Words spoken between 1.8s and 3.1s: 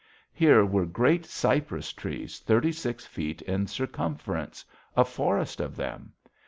trees thirty six